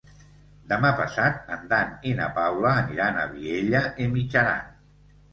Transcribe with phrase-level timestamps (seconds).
[0.69, 4.73] Demà passat en Dan i na Paula aniran a Vielha e Mijaran.